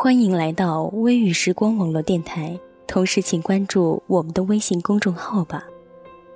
[0.00, 5.64] 欢迎来到微雨时光网络电台，同时请关注我们的微信公众号吧。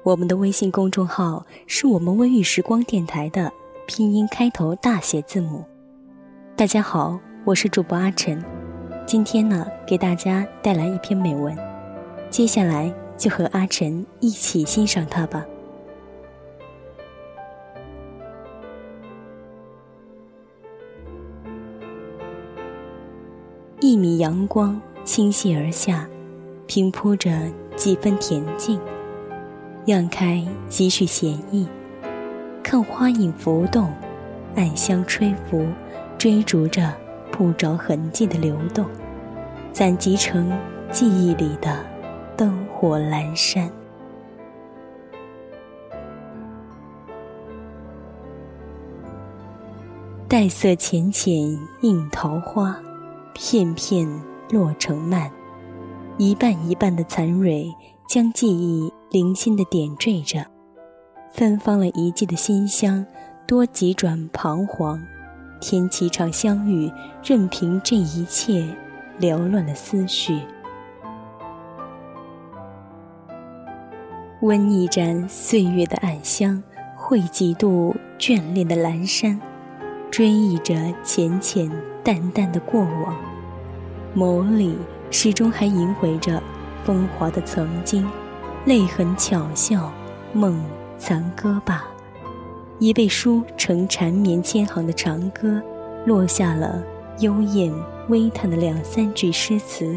[0.02, 3.52] 我们的微信公众号是我们微雨时光电台的
[3.86, 5.64] 拼音开头大写字母。
[6.56, 8.44] 大家好，我是主播阿晨，
[9.06, 11.56] 今天呢给大家带来一篇美文，
[12.30, 15.46] 接下来就和阿晨一起欣赏它吧。
[23.84, 26.08] 一米阳光倾泻而下，
[26.68, 27.32] 平铺着
[27.74, 28.78] 几分恬静，
[29.86, 31.66] 漾开几许闲意。
[32.62, 33.92] 看花影浮动，
[34.54, 35.66] 暗香吹拂，
[36.16, 36.94] 追逐着
[37.32, 38.86] 不着痕迹的流动，
[39.72, 40.56] 攒集成
[40.92, 41.84] 记忆里的
[42.36, 43.68] 灯火阑珊。
[50.28, 51.34] 黛色浅浅
[51.80, 52.80] 映桃花。
[53.34, 54.06] 片片
[54.50, 55.30] 落成蔓，
[56.18, 57.72] 一瓣一瓣的残蕊
[58.08, 60.46] 将记忆零星的点缀着，
[61.32, 63.04] 芬芳了一季的馨香，
[63.46, 65.02] 多几转彷徨，
[65.60, 66.90] 添几场相遇，
[67.24, 68.64] 任凭这一切
[69.20, 70.40] 缭乱了思绪。
[74.42, 76.62] 温一盏岁月的暗香，
[76.96, 79.40] 绘几度眷恋的阑珊。
[80.10, 81.70] 追忆着浅浅
[82.04, 83.16] 淡淡的过往，
[84.16, 84.76] 眸里
[85.10, 86.42] 始终还萦回着
[86.84, 88.08] 风华的曾经，
[88.64, 89.92] 泪痕巧笑，
[90.32, 90.62] 梦
[90.98, 91.84] 残歌罢。
[92.78, 95.62] 一背书成缠绵千行的长歌，
[96.04, 96.82] 落下了
[97.20, 97.72] 幽咽
[98.08, 99.96] 微叹的两三句诗词。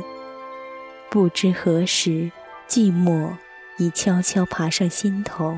[1.09, 2.29] 不知何时，
[2.67, 3.29] 寂寞
[3.77, 5.57] 已悄悄爬上心头，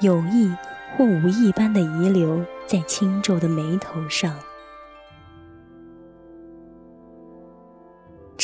[0.00, 0.52] 有意
[0.96, 2.44] 或无意般的遗留。
[2.66, 4.34] 在轻皱的眉头上，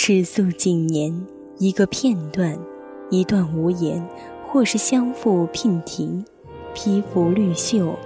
[0.07, 1.27] 尺素几年，
[1.57, 2.59] 一个片段，
[3.09, 4.07] 一段无言，
[4.47, 6.23] 或是相附娉婷，
[6.75, 7.99] 披拂绿袖，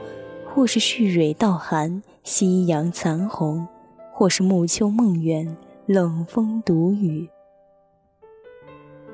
[0.47, 3.67] 或是旭蕊倒寒，夕阳残红，
[4.13, 5.57] 或是暮秋梦远，
[5.87, 7.29] 冷风独语。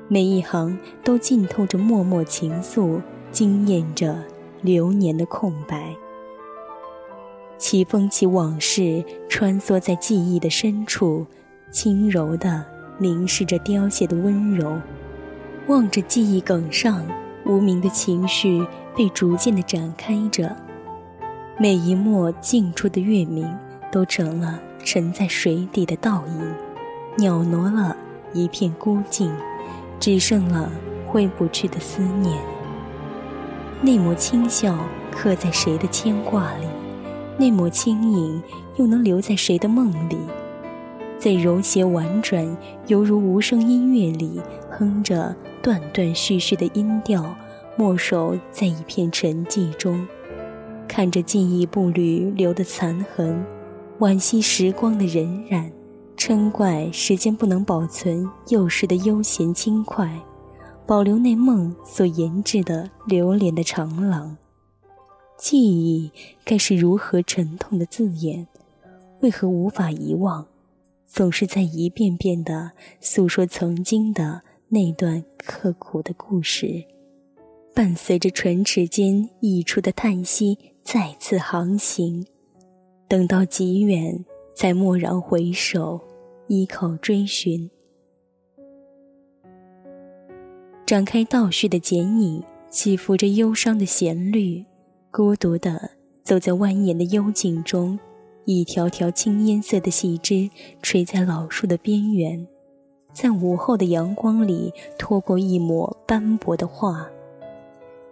[0.07, 3.01] 每一行都浸透着脉脉情愫，
[3.31, 4.15] 惊艳着
[4.61, 5.95] 流年的空白。
[7.57, 11.25] 起风起往事，穿梭在记忆的深处，
[11.71, 12.63] 轻柔地
[12.97, 14.79] 凝视着凋谢的温柔，
[15.67, 17.05] 望着记忆梗上，
[17.45, 20.55] 无名的情绪被逐渐地展开着。
[21.59, 23.53] 每一抹近处的月明，
[23.91, 26.53] 都成了沉在水底的倒影，
[27.17, 27.95] 袅挪了
[28.33, 29.29] 一片孤静，
[29.99, 30.71] 只剩了
[31.07, 32.37] 挥不去的思念。
[33.81, 34.77] 那抹轻笑，
[35.11, 36.65] 刻在谁的牵挂里？
[37.37, 38.41] 那抹轻影，
[38.77, 40.17] 又能留在谁的梦里？
[41.25, 42.55] 在柔谐婉转、
[42.85, 47.35] 犹如无声音乐里，哼着断断续续的音调，
[47.75, 50.07] 默守在一片沉寂中，
[50.87, 53.43] 看着记忆步履留的残痕，
[53.97, 55.71] 惋惜时光的荏苒，
[56.15, 60.07] 嗔怪时间不能保存幼时的悠闲轻快，
[60.85, 64.37] 保留那梦所研制的流连的长廊。
[65.39, 66.11] 记忆
[66.43, 68.45] 该是如何沉痛的字眼？
[69.21, 70.45] 为何无法遗忘？
[71.15, 76.83] 总是在一遍遍地诉说曾经的那段刻苦的故事，
[77.73, 82.27] 伴随着唇齿间溢出的叹息，再次航行。
[83.07, 86.01] 等到极远，才蓦然回首，
[86.47, 87.71] 依靠追寻，
[90.85, 94.65] 展开倒叙的剪影，起伏着忧伤的旋律。
[95.11, 95.91] 孤独地
[96.23, 97.97] 走在蜿蜒的幽径中，
[98.45, 100.49] 一条条青烟色的细枝
[100.81, 102.47] 垂在老树的边缘，
[103.11, 107.09] 在午后的阳光里拖过一抹斑驳的画，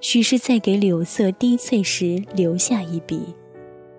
[0.01, 3.21] 许是在给柳色低翠时留下一笔。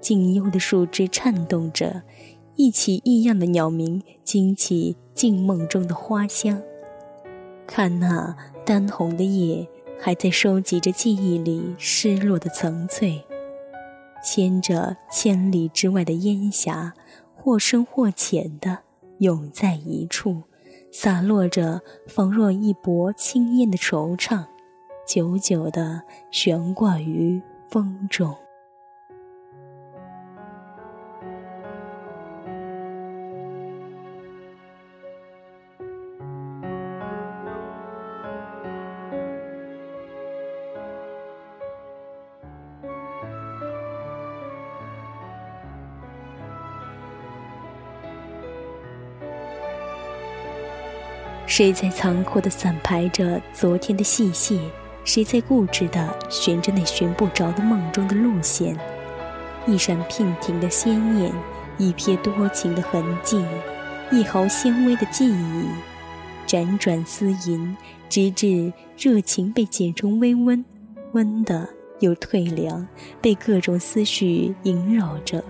[0.00, 2.02] 静幽的树枝颤动着，
[2.56, 6.60] 一起异样的鸟鸣惊起静梦中的花香。
[7.66, 9.66] 看那丹红的叶，
[9.98, 13.25] 还在收集着记忆里失落的层翠。
[14.25, 16.94] 牵着千里之外的烟霞，
[17.37, 18.79] 或深或浅的
[19.19, 20.43] 涌在一处，
[20.91, 24.44] 洒落着仿若一波轻烟的惆怅，
[25.06, 28.35] 久久地悬挂于风中。
[51.46, 54.58] 谁在残酷地散排着昨天的细屑？
[55.05, 58.75] 谁在固执地寻着那寻不着的梦中的路线？
[59.67, 61.31] 一闪娉婷的鲜艳，
[61.76, 63.44] 一瞥多情的痕迹，
[64.11, 65.67] 一毫纤微的记忆，
[66.46, 67.76] 辗转思吟，
[68.08, 70.64] 直至热情被减成微温，
[71.12, 71.69] 温的
[72.00, 72.87] 又退凉，
[73.20, 75.44] 被各种思绪萦绕着，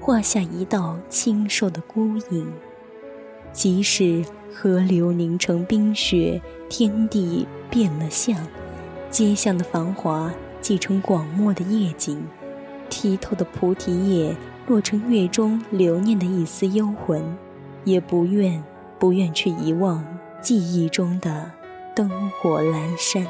[0.00, 2.46] 画下一道清瘦的孤影。
[3.52, 8.36] 即使河流凝成冰雪，天地变了相，
[9.10, 12.22] 街巷的繁华继承广漠的夜景，
[12.90, 17.22] 剔透的菩提叶落成月中留念的一丝幽魂，
[17.84, 18.62] 也不愿
[18.98, 20.04] 不愿去遗忘
[20.40, 21.50] 记忆中的
[21.94, 23.26] 灯火阑珊。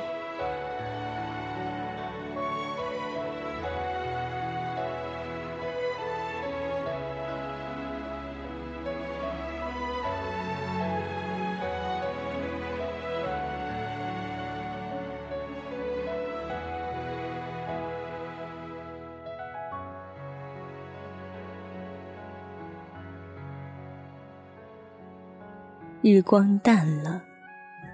[26.05, 27.23] 日光淡了，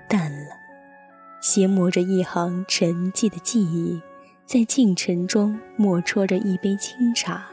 [0.08, 0.56] 淡了，
[1.42, 4.00] 斜磨着一行沉寂的记忆，
[4.46, 7.46] 在静沉中默啜着一杯清茶，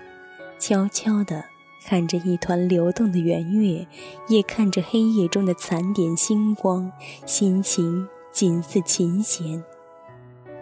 [0.58, 1.44] 悄悄地
[1.86, 3.86] 看着一团流动的圆月，
[4.30, 6.90] 也看着黑夜中的残点星光，
[7.26, 9.62] 心情仅似琴弦，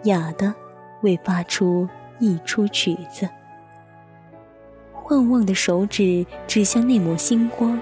[0.02, 0.52] 哑的
[1.02, 1.88] 未发出
[2.18, 3.28] 一出曲子。
[4.92, 7.80] 晃望的手指指向那抹星光。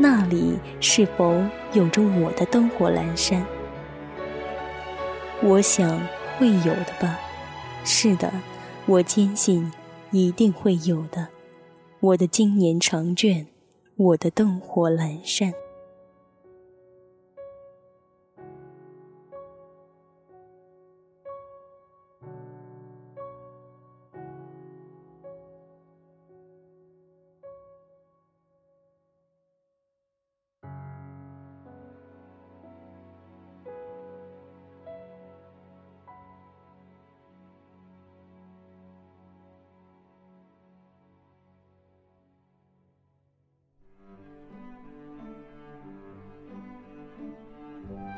[0.00, 1.42] 那里是否
[1.72, 3.44] 有着我的灯火阑珊？
[5.42, 6.00] 我想
[6.38, 7.18] 会有的吧。
[7.84, 8.32] 是的，
[8.86, 9.72] 我坚信
[10.12, 11.26] 一定会有的。
[11.98, 13.48] 我的经年长卷，
[13.96, 15.52] 我的灯火阑珊。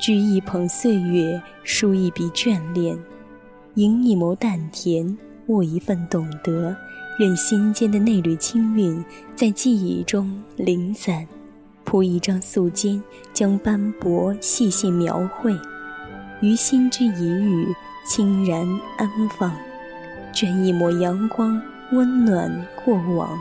[0.01, 2.97] 掬一捧岁月，书一笔眷恋，
[3.75, 5.15] 吟一眸淡甜，
[5.45, 6.75] 握一份懂得，
[7.19, 9.05] 任心间的那缕清韵
[9.35, 11.27] 在记忆中零散，
[11.83, 12.99] 铺一张素笺，
[13.31, 15.55] 将斑驳细细描绘，
[16.39, 17.67] 于心之一隅
[18.03, 18.67] 轻然
[18.97, 19.55] 安放，
[20.33, 22.51] 卷一抹阳光，温暖
[22.83, 23.39] 过往，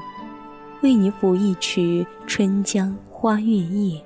[0.82, 3.98] 为你抚一曲春江花月夜。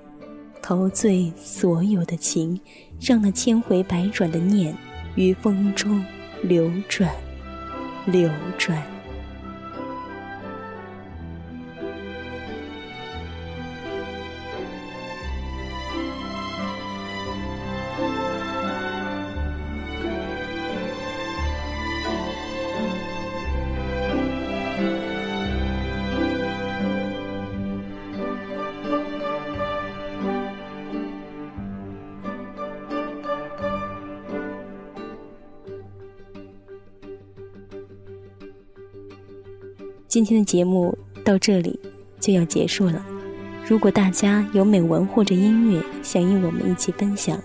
[0.66, 2.58] 陶醉所有的情，
[2.98, 4.74] 让那千回百转的念
[5.14, 6.02] 于风中
[6.42, 7.14] 流转，
[8.06, 8.93] 流转。
[40.14, 41.76] 今天的节目到这里
[42.20, 43.04] 就要结束了。
[43.66, 47.36] 如果大家有美文或者音乐想与我们一起分享，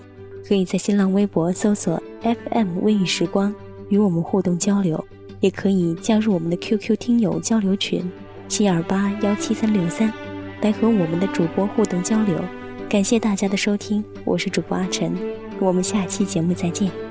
[0.48, 3.52] 可以在新浪微博搜索 FM 微雨时光
[3.90, 5.04] 与我们互动交流，
[5.40, 8.08] 也可以加入我们的 QQ 听友交流群
[8.48, 10.14] 七二八幺七三六三，
[10.62, 12.40] 来和我们的主播互动交流。
[12.88, 15.12] 感谢大家的收听，我是主播阿晨，
[15.60, 17.09] 我们下期节目再见。